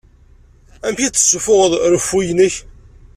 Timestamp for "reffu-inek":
1.93-2.55